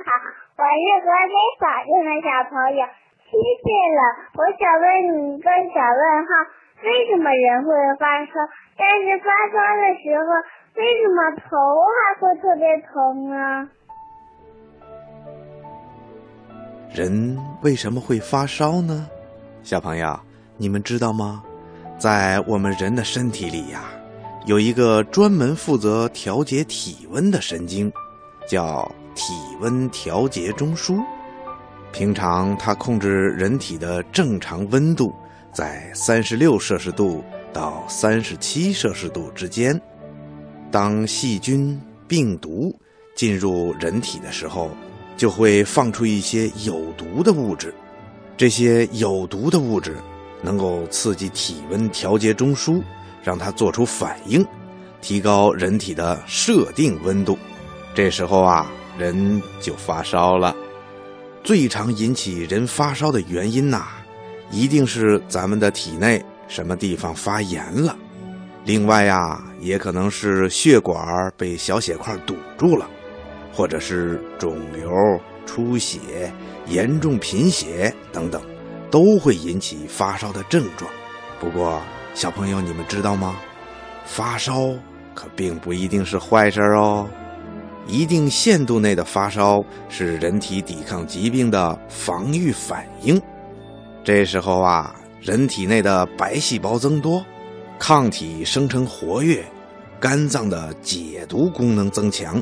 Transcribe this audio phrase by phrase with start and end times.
[0.00, 0.08] 好，
[0.56, 2.80] 我是河北保定的小朋友，
[3.28, 4.00] 七岁了。
[4.40, 6.32] 我想问你一个小问号：
[6.82, 7.68] 为什么人会
[8.00, 8.32] 发烧？
[8.78, 10.24] 但是发烧的时候，
[10.76, 11.44] 为什么头
[11.92, 13.68] 还会特别疼呢？
[16.94, 19.06] 人为什么会发烧呢？
[19.62, 20.18] 小朋友，
[20.56, 21.42] 你们知道吗？
[21.98, 23.80] 在我们人的身体里呀，
[24.46, 27.92] 有一个专门负责调节体温的神经，
[28.48, 31.02] 叫体温调节中枢。
[31.92, 35.14] 平常它控制人体的正常温度
[35.52, 39.78] 在三十六摄氏度到三十七摄氏度之间。
[40.70, 42.74] 当细菌、病毒
[43.14, 44.70] 进入人体的时候，
[45.18, 47.74] 就会放出一些有毒的物质。
[48.38, 49.96] 这些有毒的物质
[50.40, 52.82] 能够刺激体温调节中枢，
[53.22, 54.44] 让它做出反应，
[55.02, 57.38] 提高人体的设定温度。
[57.94, 60.54] 这时候啊，人就发烧了。
[61.42, 63.86] 最常引起人发烧的原因呐，
[64.50, 67.96] 一定是咱们的体内什么地方发炎了。
[68.64, 72.88] 另外呀，也可能是血管被小血块堵住了，
[73.52, 74.88] 或者是肿瘤、
[75.44, 76.32] 出血、
[76.68, 78.40] 严重贫血等等，
[78.88, 80.88] 都会引起发烧的症状。
[81.40, 81.82] 不过，
[82.14, 83.34] 小朋友，你们知道吗？
[84.06, 84.70] 发烧
[85.12, 87.08] 可并不一定是坏事哦。
[87.86, 93.20] 一定限度内的发烧是人体抵抗疾病的防御反应。
[94.04, 97.24] 这时候啊，人体内的白细胞增多。
[97.78, 99.44] 抗体生成活跃，
[99.98, 102.40] 肝脏的解毒功能增强，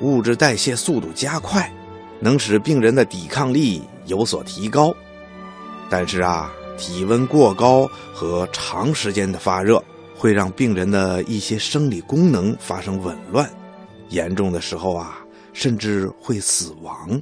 [0.00, 1.70] 物质代谢速度加快，
[2.20, 4.94] 能使病人的抵抗力有所提高。
[5.90, 9.82] 但是啊，体温过高和长时间的发热
[10.16, 13.46] 会让病人的一些生理功能发生紊乱，
[14.08, 15.18] 严重的时候啊，
[15.52, 17.20] 甚至会死亡。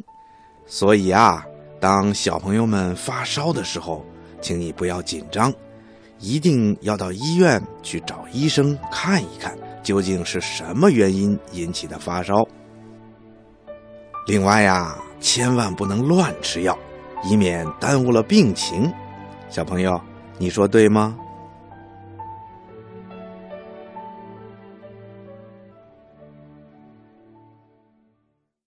[0.67, 1.45] 所以啊，
[1.81, 4.05] 当小朋友们发烧的时候，
[4.41, 5.53] 请你不要紧张。
[6.19, 12.43] 一定要到医院去找医生看一看，究竟是什么原因引起的发烧。
[14.27, 16.77] 另外呀，千万不能乱吃药，
[17.23, 18.91] 以免耽误了病情。
[19.51, 20.01] 小朋友，
[20.39, 21.17] 你说对吗？